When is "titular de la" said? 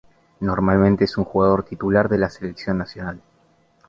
1.63-2.31